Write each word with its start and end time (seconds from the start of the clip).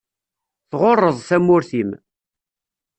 Tɣuṛṛeḍ 0.69 1.17
tamurt-im. 1.27 1.91